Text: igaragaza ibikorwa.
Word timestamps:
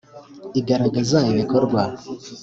igaragaza 0.59 1.17
ibikorwa. 1.31 1.81